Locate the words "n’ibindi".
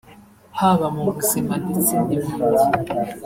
2.07-2.65